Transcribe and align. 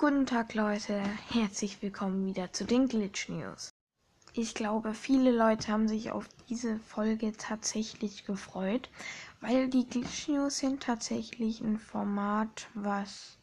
Guten 0.00 0.26
Tag 0.26 0.54
Leute, 0.54 1.02
herzlich 1.32 1.82
willkommen 1.82 2.24
wieder 2.24 2.52
zu 2.52 2.64
den 2.64 2.86
Glitch 2.86 3.28
News. 3.28 3.70
Ich 4.32 4.54
glaube, 4.54 4.94
viele 4.94 5.32
Leute 5.32 5.72
haben 5.72 5.88
sich 5.88 6.12
auf 6.12 6.28
diese 6.48 6.78
Folge 6.78 7.32
tatsächlich 7.32 8.24
gefreut, 8.24 8.90
weil 9.40 9.68
die 9.68 9.88
Glitch 9.88 10.28
News 10.28 10.58
sind 10.58 10.84
tatsächlich 10.84 11.60
ein 11.62 11.80
Format, 11.80 12.68
was 12.74 13.38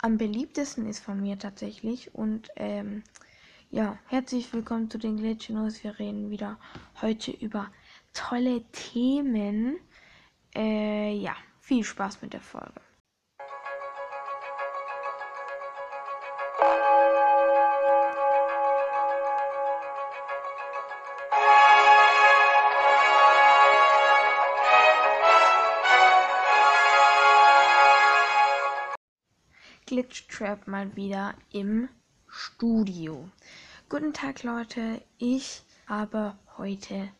am 0.00 0.16
beliebtesten 0.16 0.86
ist 0.86 1.00
von 1.00 1.20
mir 1.20 1.40
tatsächlich. 1.40 2.14
Und 2.14 2.50
ähm, 2.54 3.02
ja, 3.72 3.98
herzlich 4.06 4.52
willkommen 4.52 4.90
zu 4.90 4.98
den 4.98 5.16
Glitch 5.16 5.48
News. 5.50 5.82
Wir 5.82 5.98
reden 5.98 6.30
wieder 6.30 6.60
heute 7.02 7.32
über 7.32 7.68
tolle 8.12 8.62
Themen. 8.70 9.76
Äh, 10.54 11.16
ja, 11.16 11.34
viel 11.58 11.82
Spaß 11.82 12.22
mit 12.22 12.32
der 12.32 12.42
Folge. 12.42 12.80
Glitch 30.00 30.28
Trap 30.28 30.66
mal 30.66 30.96
wieder 30.96 31.34
im 31.52 31.90
Studio. 32.26 33.28
Guten 33.90 34.14
Tag 34.14 34.42
Leute, 34.44 35.02
ich 35.18 35.62
habe 35.86 36.38
heute 36.56 37.10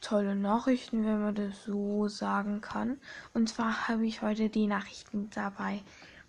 tolle 0.00 0.36
Nachrichten, 0.36 1.04
wenn 1.04 1.20
man 1.20 1.34
das 1.34 1.64
so 1.64 2.06
sagen 2.06 2.60
kann. 2.60 3.00
Und 3.34 3.48
zwar 3.48 3.88
habe 3.88 4.06
ich 4.06 4.22
heute 4.22 4.48
die 4.48 4.68
Nachrichten 4.68 5.28
dabei. 5.30 5.82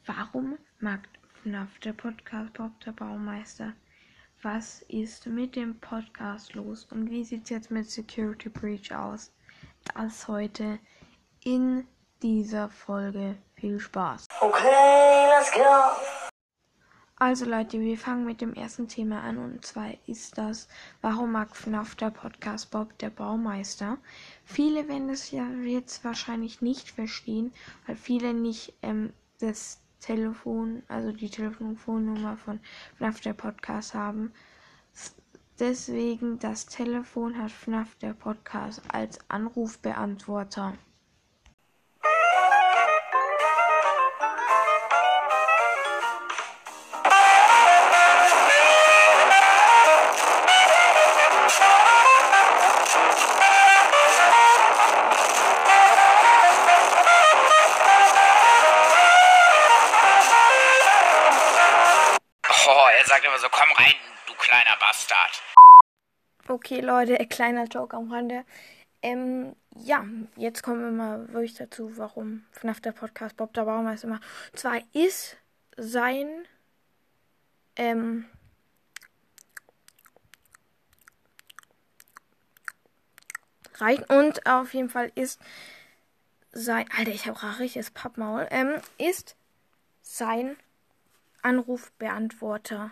Warum 0.07 0.57
mag 0.79 1.07
FNAF 1.43 1.77
der 1.81 1.93
Podcast 1.93 2.53
Bob 2.53 2.79
der 2.79 2.93
Baumeister? 2.93 3.73
Was 4.41 4.81
ist 4.87 5.27
mit 5.27 5.55
dem 5.55 5.79
Podcast 5.79 6.55
los 6.55 6.85
und 6.85 7.11
wie 7.11 7.23
sieht 7.23 7.43
es 7.43 7.49
jetzt 7.51 7.69
mit 7.69 7.87
Security 7.87 8.49
Breach 8.49 8.91
aus? 8.91 9.31
Das 9.93 10.27
heute 10.27 10.79
in 11.43 11.85
dieser 12.23 12.69
Folge. 12.69 13.37
Viel 13.53 13.79
Spaß. 13.79 14.27
Okay, 14.43 15.27
let's 15.29 15.51
go. 15.51 16.31
Also 17.17 17.45
Leute, 17.45 17.79
wir 17.79 17.95
fangen 17.95 18.25
mit 18.25 18.41
dem 18.41 18.55
ersten 18.55 18.87
Thema 18.87 19.21
an 19.21 19.37
und 19.37 19.63
zwar 19.63 19.91
ist 20.07 20.35
das, 20.39 20.67
warum 21.01 21.33
mag 21.33 21.55
FNAF 21.55 21.93
der 21.93 22.09
Podcast 22.09 22.71
Bob 22.71 22.97
der 22.97 23.11
Baumeister? 23.11 23.99
Viele 24.43 24.87
werden 24.87 25.11
es 25.11 25.29
ja 25.29 25.47
jetzt 25.63 26.03
wahrscheinlich 26.03 26.59
nicht 26.59 26.89
verstehen, 26.89 27.53
weil 27.85 27.95
viele 27.95 28.33
nicht 28.33 28.73
ähm, 28.81 29.13
das 29.39 29.79
Telefon, 29.99 30.81
also 30.87 31.11
die 31.11 31.29
Telefonnummer 31.29 32.35
von 32.35 32.59
FNAF 32.97 33.21
der 33.21 33.33
Podcast 33.33 33.93
haben. 33.93 34.33
Deswegen 35.59 36.39
das 36.39 36.65
Telefon 36.65 37.37
hat 37.37 37.51
FNAF 37.51 37.93
der 37.97 38.13
Podcast 38.15 38.81
als 38.91 39.19
Anrufbeantworter. 39.29 40.73
Du 64.27 64.33
kleiner 64.35 64.77
Bastard. 64.79 65.41
Okay, 66.47 66.81
Leute, 66.81 67.19
ein 67.19 67.29
kleiner 67.29 67.65
Joke 67.65 67.95
am 67.95 68.11
Rande. 68.11 68.45
Ähm, 69.01 69.55
ja, 69.75 70.05
jetzt 70.35 70.61
kommen 70.63 70.81
wir 70.81 70.91
mal 70.91 71.27
wirklich 71.33 71.55
dazu, 71.55 71.97
warum 71.97 72.45
FNAF 72.51 72.81
der 72.81 72.91
Podcast 72.91 73.37
Bob 73.37 73.53
der 73.53 73.65
Baumeister 73.65 74.07
immer. 74.07 74.19
Und 74.51 74.59
zwar 74.59 74.79
ist 74.93 75.37
sein, 75.77 76.45
ähm, 77.75 78.25
rein 83.75 84.03
und 84.03 84.45
auf 84.45 84.73
jeden 84.73 84.89
Fall 84.89 85.11
ist 85.15 85.39
sein, 86.51 86.85
Alter, 86.95 87.11
ich 87.11 87.27
habe 87.27 87.59
richtiges 87.59 87.91
Pappmaul, 87.91 88.47
ähm, 88.51 88.81
ist 88.97 89.35
sein 90.01 90.57
Anrufbeantworter 91.41 92.91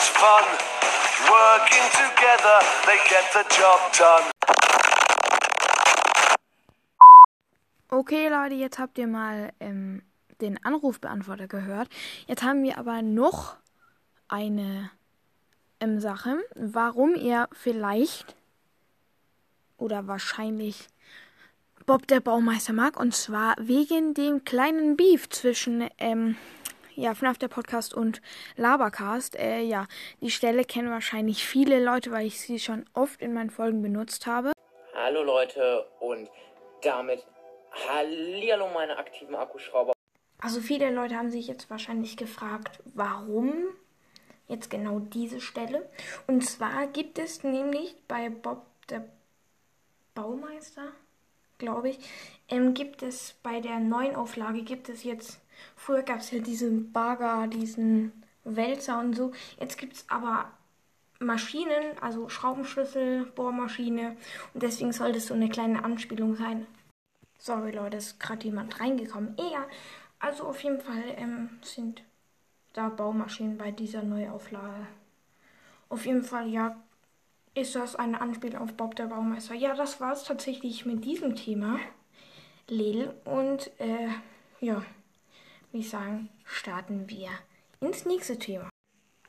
much 0.00 0.10
fun. 0.16 0.44
Working 1.28 1.88
together, 1.92 2.58
they 2.86 2.98
get 3.08 3.24
the 3.32 3.44
job 3.54 3.80
done. 3.98 4.30
Okay, 7.90 8.28
Leute, 8.28 8.54
jetzt 8.54 8.78
habt 8.78 8.98
ihr 8.98 9.06
mal 9.06 9.52
ähm, 9.60 10.02
den 10.40 10.64
Anrufbeantworter 10.64 11.48
gehört. 11.48 11.88
Jetzt 12.26 12.42
haben 12.42 12.62
wir 12.62 12.78
aber 12.78 13.02
noch 13.02 13.56
eine 14.28 14.90
ähm, 15.80 16.00
Sache, 16.00 16.38
warum 16.54 17.14
ihr 17.14 17.48
vielleicht 17.52 18.36
oder 19.76 20.06
wahrscheinlich 20.06 20.88
Bob 21.84 22.06
der 22.06 22.20
Baumeister 22.20 22.72
mag. 22.72 22.98
Und 22.98 23.14
zwar 23.14 23.54
wegen 23.58 24.14
dem 24.14 24.44
kleinen 24.44 24.96
Beef 24.96 25.28
zwischen 25.28 25.90
ähm, 25.98 26.36
ja, 27.00 27.14
FNAF 27.14 27.38
der 27.38 27.48
Podcast 27.48 27.94
und 27.94 28.20
Labercast. 28.56 29.36
Äh, 29.36 29.62
ja, 29.62 29.86
die 30.20 30.30
Stelle 30.30 30.64
kennen 30.64 30.90
wahrscheinlich 30.90 31.46
viele 31.46 31.82
Leute, 31.82 32.10
weil 32.10 32.26
ich 32.26 32.40
sie 32.40 32.58
schon 32.58 32.84
oft 32.92 33.20
in 33.22 33.32
meinen 33.32 33.50
Folgen 33.50 33.80
benutzt 33.80 34.26
habe. 34.26 34.52
Hallo 34.94 35.22
Leute 35.22 35.86
und 36.00 36.28
damit 36.82 37.26
Hallihallo 37.88 38.68
meine 38.68 38.98
aktiven 38.98 39.34
Akkuschrauber. 39.34 39.92
Also 40.42 40.60
viele 40.60 40.90
Leute 40.90 41.16
haben 41.16 41.30
sich 41.30 41.48
jetzt 41.48 41.70
wahrscheinlich 41.70 42.16
gefragt, 42.16 42.80
warum 42.94 43.54
jetzt 44.48 44.68
genau 44.68 44.98
diese 44.98 45.40
Stelle. 45.40 45.88
Und 46.26 46.46
zwar 46.46 46.86
gibt 46.88 47.18
es 47.18 47.44
nämlich 47.44 47.96
bei 48.08 48.28
Bob 48.28 48.66
der 48.88 49.04
Baumeister, 50.14 50.92
glaube 51.58 51.90
ich, 51.90 51.98
ähm, 52.48 52.74
gibt 52.74 53.02
es 53.02 53.36
bei 53.42 53.60
der 53.60 53.78
neuen 53.78 54.16
Auflage 54.16 54.62
gibt 54.62 54.88
es 54.88 55.04
jetzt 55.04 55.40
Früher 55.76 56.02
gab 56.02 56.20
es 56.20 56.30
ja 56.30 56.40
diesen 56.40 56.92
Bagger, 56.92 57.46
diesen 57.46 58.12
Wälzer 58.44 58.98
und 59.00 59.14
so. 59.14 59.32
Jetzt 59.58 59.78
gibt 59.78 59.94
es 59.94 60.04
aber 60.08 60.50
Maschinen, 61.18 61.98
also 62.00 62.28
Schraubenschlüssel, 62.28 63.26
Bohrmaschine. 63.26 64.16
Und 64.54 64.62
deswegen 64.62 64.92
soll 64.92 65.12
das 65.12 65.26
so 65.26 65.34
eine 65.34 65.48
kleine 65.48 65.84
Anspielung 65.84 66.34
sein. 66.34 66.66
Sorry 67.38 67.72
Leute, 67.72 67.98
ist 67.98 68.20
gerade 68.20 68.44
jemand 68.44 68.80
reingekommen. 68.80 69.36
Eher. 69.36 69.66
Also 70.18 70.44
auf 70.44 70.62
jeden 70.62 70.80
Fall 70.80 71.02
ähm, 71.16 71.58
sind 71.62 72.02
da 72.72 72.88
Baumaschinen 72.88 73.58
bei 73.58 73.70
dieser 73.70 74.02
Neuauflage. 74.02 74.86
Auf 75.88 76.06
jeden 76.06 76.22
Fall, 76.22 76.48
ja, 76.48 76.76
ist 77.54 77.74
das 77.74 77.96
eine 77.96 78.20
Anspielung 78.20 78.62
auf 78.62 78.74
Bob 78.74 78.94
der 78.96 79.06
Baumeister. 79.06 79.54
Ja, 79.54 79.74
das 79.74 80.00
war 80.00 80.12
es 80.12 80.24
tatsächlich 80.24 80.86
mit 80.86 81.04
diesem 81.04 81.34
Thema. 81.34 81.80
Lil 82.68 83.12
und 83.24 83.70
äh, 83.80 84.08
ja 84.60 84.84
würde 85.70 85.84
ich 85.84 85.90
sagen, 85.90 86.28
starten 86.44 87.08
wir 87.08 87.28
ins 87.80 88.04
nächste 88.04 88.38
Thema. 88.38 88.68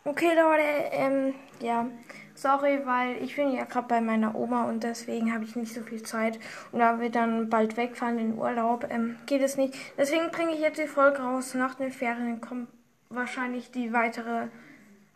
Okay, 0.04 0.30
Leute, 0.36 0.64
ähm, 0.92 1.36
ja, 1.60 1.86
sorry, 2.34 2.82
weil 2.86 3.22
ich 3.24 3.36
bin 3.36 3.52
ja 3.52 3.66
gerade 3.66 3.88
bei 3.88 4.02
meiner 4.02 4.34
Oma 4.34 4.68
und 4.68 4.84
deswegen 4.84 5.32
habe 5.32 5.44
ich 5.44 5.56
nicht 5.56 5.74
so 5.74 5.82
viel 5.82 6.02
Zeit. 6.02 6.40
Und 6.72 6.80
da 6.80 7.00
wir 7.00 7.12
dann 7.12 7.52
bald 7.52 7.78
wegfahren 7.78 8.18
in 8.18 8.38
Urlaub, 8.38 8.88
ähm, 8.90 9.18
geht 9.28 9.44
es 9.44 9.58
nicht. 9.58 9.76
Deswegen 10.00 10.32
bringe 10.32 10.54
ich 10.54 10.60
jetzt 10.60 10.80
die 10.80 10.88
Folge 10.88 11.20
raus. 11.20 11.54
Nach 11.54 11.76
den 11.76 11.92
Ferien 11.92 12.42
kommt 12.42 12.68
wahrscheinlich 13.10 13.70
die 13.70 13.94
weitere, 13.94 14.48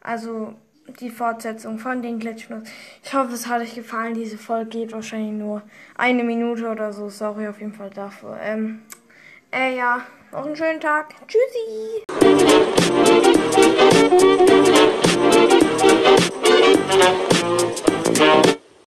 also 0.01 0.53
die 0.99 1.09
Fortsetzung 1.09 1.79
von 1.79 2.03
den 2.03 2.19
Glitchnuss. 2.19 2.69
Ich 3.03 3.11
hoffe, 3.15 3.33
es 3.33 3.47
hat 3.47 3.61
euch 3.61 3.73
gefallen. 3.73 4.13
Diese 4.13 4.37
Folge 4.37 4.69
geht 4.69 4.91
wahrscheinlich 4.91 5.33
nur 5.33 5.63
eine 5.95 6.23
Minute 6.23 6.69
oder 6.69 6.93
so. 6.93 7.09
Sorry 7.09 7.47
auf 7.47 7.59
jeden 7.59 7.73
Fall 7.73 7.89
dafür. 7.89 8.37
Ähm, 8.39 8.83
äh, 9.55 9.77
ja, 9.77 10.01
noch 10.33 10.45
einen 10.45 10.55
schönen 10.57 10.81
Tag. 10.81 11.15
Tschüssi. 11.29 12.03